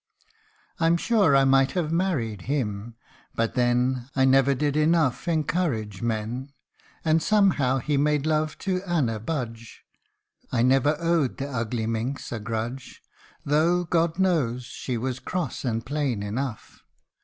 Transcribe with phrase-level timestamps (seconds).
[0.79, 2.95] I'm sure I might have married Aim,
[3.35, 6.53] but then I never did enough encourage men:
[7.05, 9.83] And somehow he made love to Anna Budge;
[10.51, 13.03] I never owed the ugly minx a grudge,
[13.45, 16.83] Though, God knows, she was cross and plain enough.